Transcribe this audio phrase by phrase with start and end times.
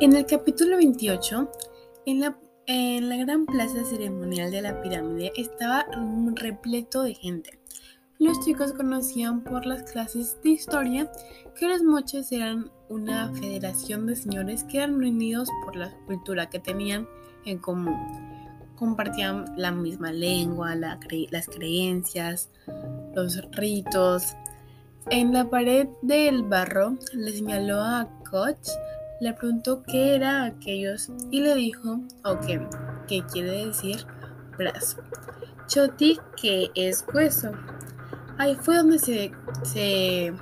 [0.00, 1.50] En el capítulo 28,
[2.06, 5.86] en la, en la gran plaza ceremonial de la pirámide estaba
[6.34, 7.60] repleto de gente.
[8.18, 11.10] Los chicos conocían por las clases de historia
[11.56, 16.58] que los moches eran una federación de señores que eran unidos por la cultura que
[16.58, 17.08] tenían
[17.44, 17.96] en común.
[18.74, 22.50] Compartían la misma lengua, las creencias,
[23.14, 24.34] los ritos.
[25.10, 28.68] En la pared del barro le señaló a Koch
[29.24, 32.46] le preguntó qué era aquellos y le dijo, ok,
[33.08, 34.06] ¿qué quiere decir
[34.58, 34.98] brazo.
[35.66, 37.52] Choti, que es hueso.
[38.36, 40.34] Ahí fue donde se, se,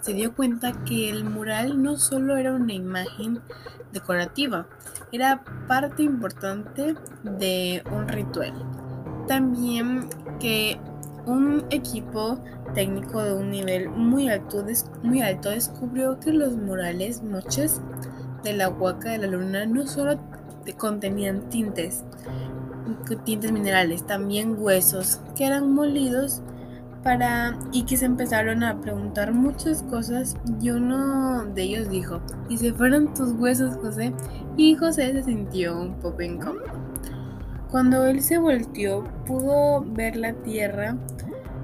[0.00, 3.40] se dio cuenta que el mural no solo era una imagen
[3.92, 4.66] decorativa,
[5.12, 8.52] era parte importante de un ritual.
[9.28, 10.08] También
[10.40, 10.80] que
[11.26, 12.38] un equipo
[12.74, 14.64] técnico de un nivel muy alto,
[15.02, 17.80] muy alto descubrió que los murales moches
[18.42, 20.18] de la huaca de la luna no solo
[20.76, 22.04] contenían tintes,
[23.24, 26.42] tintes minerales, también huesos que eran molidos
[27.02, 32.58] para y que se empezaron a preguntar muchas cosas y uno de ellos dijo, ¿y
[32.58, 34.12] se fueron tus huesos, José?
[34.56, 36.91] Y José se sintió un poco incómodo.
[37.72, 40.94] Cuando él se volteó, pudo ver la tierra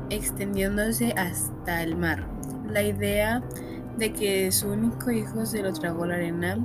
[0.09, 2.27] extendiéndose hasta el mar.
[2.67, 3.43] La idea
[3.99, 6.65] de que su único hijo se lo tragó la arena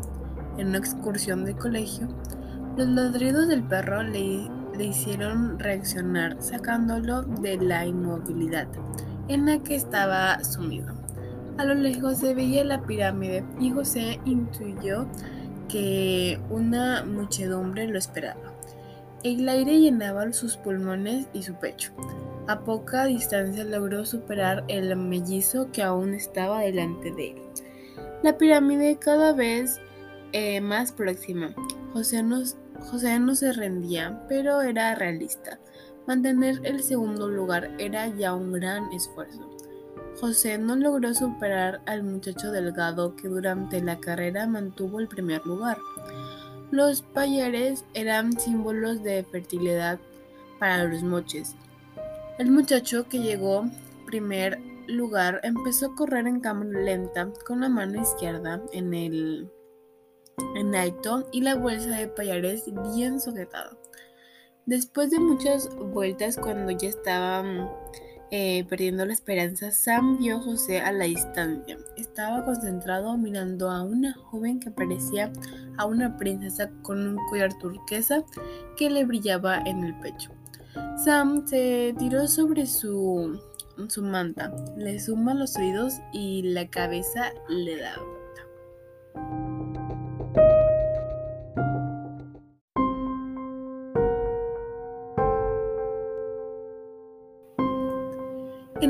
[0.58, 2.08] en una excursión de colegio,
[2.78, 8.70] los ladridos del perro le, le hicieron reaccionar, sacándolo de la inmovilidad
[9.28, 10.94] en la que estaba sumido.
[11.58, 15.06] A lo lejos se veía la pirámide y José intuyó
[15.68, 18.54] que una muchedumbre lo esperaba.
[19.24, 21.94] El aire llenaba sus pulmones y su pecho.
[22.48, 27.42] A poca distancia logró superar el mellizo que aún estaba delante de él.
[28.22, 29.80] La pirámide cada vez
[30.34, 31.56] eh, más próxima.
[31.94, 32.22] José
[32.92, 35.58] José no se rendía, pero era realista.
[36.06, 39.50] Mantener el segundo lugar era ya un gran esfuerzo.
[40.20, 45.78] José no logró superar al muchacho delgado que durante la carrera mantuvo el primer lugar.
[46.74, 50.00] Los payares eran símbolos de fertilidad
[50.60, 51.56] para los moches
[52.40, 53.66] el muchacho que llegó
[54.08, 59.52] primer lugar empezó a correr en cámara lenta con la mano izquierda en el
[60.56, 63.78] en alto y la bolsa de payares bien sujetada.
[64.66, 67.70] Después de muchas vueltas, cuando ya estaban
[68.36, 71.78] eh, perdiendo la esperanza, Sam vio a José a la distancia.
[71.98, 75.32] Estaba concentrado mirando a una joven que parecía
[75.78, 78.24] a una princesa con un collar turquesa
[78.76, 80.32] que le brillaba en el pecho.
[81.06, 83.40] Sam se tiró sobre su,
[83.88, 89.43] su manta, le suma los oídos y la cabeza le da vuelta.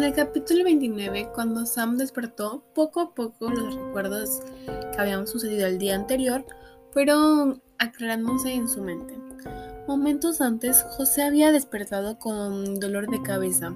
[0.03, 5.65] En el capítulo 29, cuando Sam despertó, poco a poco los recuerdos que habían sucedido
[5.65, 6.45] el día anterior
[6.91, 9.17] fueron aclarándose en su mente.
[9.87, 13.73] Momentos antes, José había despertado con dolor de cabeza.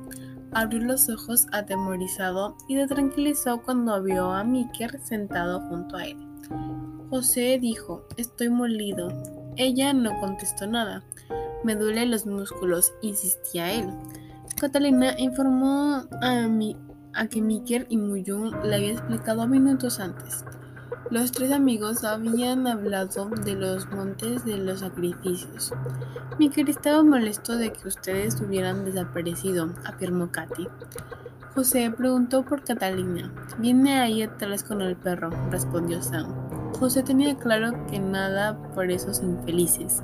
[0.52, 6.18] Abrió los ojos atemorizado y se tranquilizó cuando vio a Miker sentado junto a él.
[7.10, 9.08] José dijo, estoy molido.
[9.56, 11.06] Ella no contestó nada.
[11.64, 13.88] Me duelen los músculos, insistía él.
[14.60, 16.48] Catalina informó a,
[17.14, 20.44] a que Miker y Muyun le había explicado minutos antes.
[21.12, 25.72] Los tres amigos habían hablado de los montes de los sacrificios.
[26.40, 30.68] Miquel estaba molesto de que ustedes hubieran desaparecido, afirmó Katy.
[31.54, 33.32] José preguntó por Catalina.
[33.60, 36.34] Viene ahí atrás con el perro, respondió Sam.
[36.80, 40.02] José tenía claro que nada por esos infelices.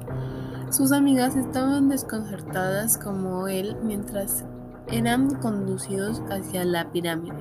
[0.73, 4.43] Sus amigas estaban desconcertadas como él mientras
[4.87, 7.37] eran conducidos hacia la pirámide.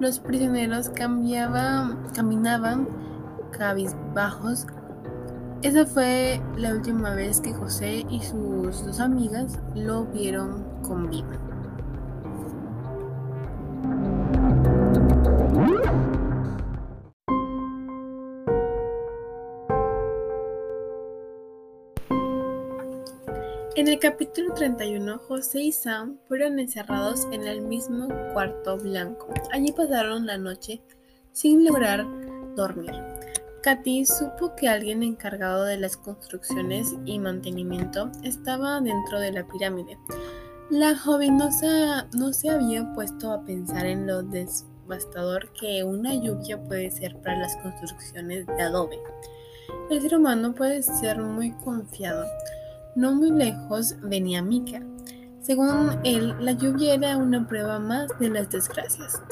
[0.00, 2.88] Los prisioneros caminaban
[3.52, 4.66] cabizbajos.
[5.62, 11.49] Esa fue la última vez que José y sus dos amigas lo vieron con vida.
[23.76, 29.32] En el capítulo 31, José y Sam fueron encerrados en el mismo cuarto blanco.
[29.52, 30.82] Allí pasaron la noche
[31.30, 32.04] sin lograr
[32.56, 32.90] dormir.
[33.62, 39.96] Katy supo que alguien encargado de las construcciones y mantenimiento estaba dentro de la pirámide.
[40.68, 41.68] La joven no se,
[42.18, 47.38] no se había puesto a pensar en lo devastador que una lluvia puede ser para
[47.38, 48.98] las construcciones de adobe.
[49.90, 52.24] El ser humano puede ser muy confiado.
[52.94, 54.80] No muy lejos venía Mika.
[55.40, 59.22] Según él, la lluvia era una prueba más de las desgracias.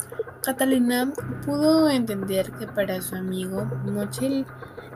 [0.43, 1.13] Catalina
[1.45, 4.47] pudo entender que para su amigo Mochel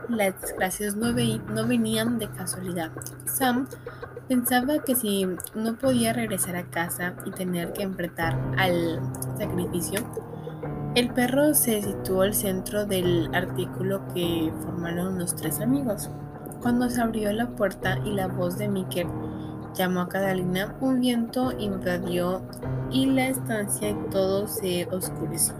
[0.09, 2.91] las desgracias no, no venían de casualidad.
[3.25, 3.67] Sam
[4.27, 9.01] pensaba que si no podía regresar a casa y tener que enfrentar al
[9.37, 10.01] sacrificio,
[10.95, 16.09] el perro se situó al centro del artículo que formaron los tres amigos.
[16.63, 19.07] Cuando se abrió la puerta y la voz de Mikel
[19.75, 22.41] llamó a Catalina, un viento invadió
[22.89, 25.55] y la estancia y todo se oscureció.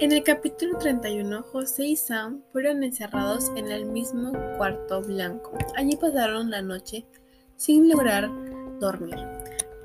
[0.00, 5.58] En el capítulo 31, José y Sam fueron encerrados en el mismo cuarto blanco.
[5.76, 7.04] Allí pasaron la noche
[7.56, 8.30] sin lograr
[8.80, 9.37] dormir.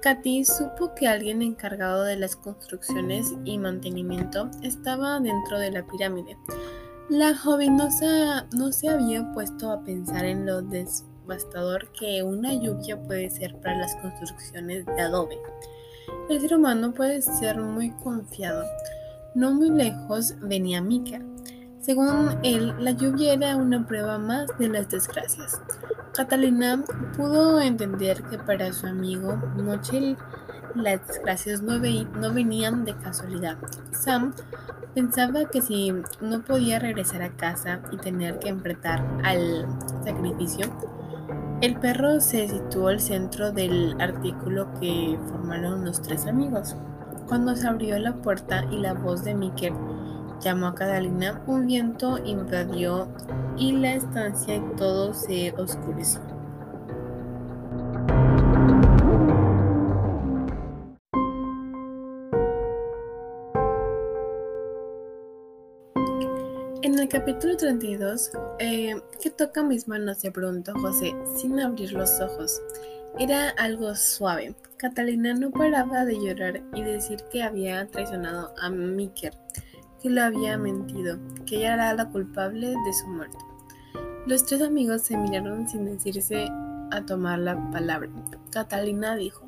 [0.03, 6.37] Katy supo que alguien encargado de las construcciones y mantenimiento estaba dentro de la pirámide.
[7.09, 13.29] La joven no se, había puesto a pensar en lo devastador que una lluvia puede
[13.29, 15.37] ser para las construcciones de adobe.
[16.29, 18.65] El ser humano puede ser muy confiado.
[19.35, 21.21] No muy lejos venía Mika.
[21.83, 25.59] Según él, la lluvia era una prueba más de las desgracias.
[26.13, 26.81] Catalina
[27.17, 30.15] pudo entender que para su amigo Mochel
[30.75, 33.57] las desgracias no, no venían de casualidad.
[33.91, 34.33] Sam
[34.95, 35.91] pensaba que si
[36.21, 39.67] no podía regresar a casa y tener que enfrentar al
[40.05, 40.67] sacrificio,
[41.59, 46.77] el perro se situó al centro del artículo que formaron los tres amigos.
[47.27, 49.73] Cuando se abrió la puerta y la voz de Mikel
[50.43, 53.07] llamó a Catalina, un viento invadió
[53.57, 56.21] y la estancia y todo se oscureció.
[66.81, 70.19] En el capítulo 32, eh, ¿qué toca mis manos?
[70.19, 72.61] se preguntó José, sin abrir los ojos.
[73.17, 74.55] Era algo suave.
[74.77, 79.33] Catalina no paraba de llorar y decir que había traicionado a Miker,
[80.03, 83.37] que lo había mentido, que ella era la culpable de su muerte.
[84.27, 86.49] Los tres amigos se miraron sin decirse
[86.91, 88.09] a tomar la palabra.
[88.51, 89.47] Catalina dijo,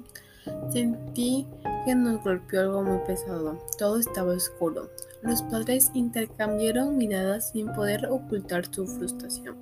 [0.71, 1.45] sentí
[1.85, 3.59] que nos golpeó algo muy pesado.
[3.77, 4.89] Todo estaba oscuro.
[5.21, 9.55] Los padres intercambiaron miradas sin poder ocultar su frustración.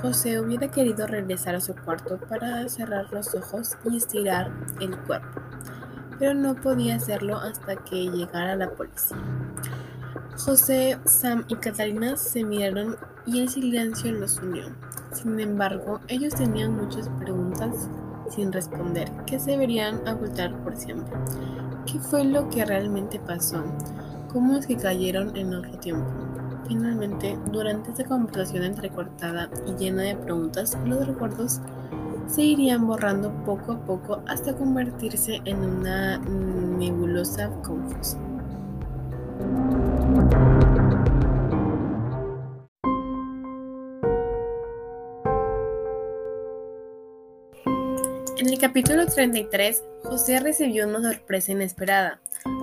[0.00, 4.50] José hubiera querido regresar a su cuarto para cerrar los ojos y estirar
[4.80, 5.40] el cuerpo,
[6.18, 9.18] pero no podía hacerlo hasta que llegara la policía.
[10.38, 12.96] José, Sam y Catalina se miraron
[13.26, 14.64] y el silencio los unió.
[15.12, 17.88] Sin embargo, ellos tenían muchas preguntas
[18.30, 21.14] sin responder que se deberían ocultar por siempre.
[21.86, 23.64] ¿Qué fue lo que realmente pasó?
[24.32, 26.08] ¿Cómo es que cayeron en otro tiempo?
[26.66, 31.60] Finalmente, durante esta conversación entrecortada y llena de preguntas, los recuerdos
[32.28, 38.16] se irían borrando poco a poco hasta convertirse en una nebulosa confusa.
[48.40, 52.20] En el capítulo 33, José recibió una sorpresa inesperada.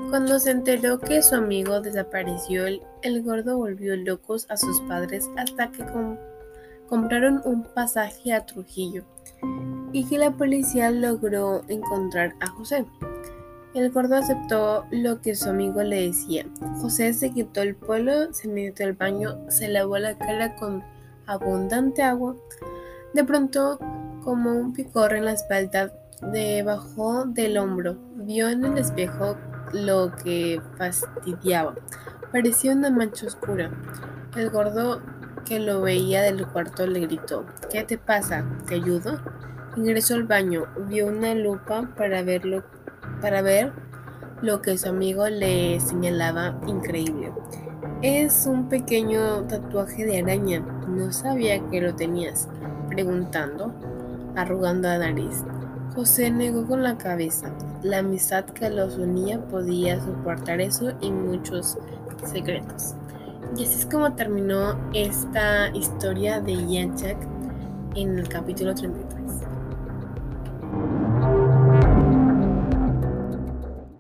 [0.10, 5.72] Cuando se enteró que su amigo desapareció, el, gordo volvió locos a sus padres hasta
[5.72, 5.86] que
[6.88, 9.04] compraron un pasaje a Trujillo
[9.94, 12.86] y que la policía logró encontrar a José.
[13.74, 16.46] El gordo aceptó lo que su amigo le decía.
[16.82, 20.84] José se quitó el polo, se metió al baño, se lavó la cara con
[21.26, 22.36] abundante agua.
[23.14, 23.78] De pronto,
[24.24, 29.38] como un picor en la espalda, debajo del hombro, vio en el espejo
[29.74, 31.76] lo que fastidiaba.
[32.32, 33.72] Parecía una mancha oscura.
[34.36, 35.02] El gordo
[35.46, 38.46] que lo veía del cuarto le gritó, ¿qué te pasa?
[38.68, 39.20] ¿Te ayudo?
[39.78, 42.64] Ingresó al baño, vio una lupa para verlo,
[43.22, 43.72] para ver
[44.42, 47.32] lo que su amigo le señalaba increíble.
[48.02, 50.60] Es un pequeño tatuaje de araña.
[50.88, 52.48] No sabía que lo tenías,
[52.90, 53.74] preguntando,
[54.36, 55.44] arrugando la nariz.
[55.96, 57.52] José negó con la cabeza.
[57.82, 61.78] La amistad que los unía podía soportar eso y muchos
[62.24, 62.94] secretos.
[63.58, 67.18] Y así es como terminó esta historia de Yanchak
[67.96, 69.17] en el capítulo 33.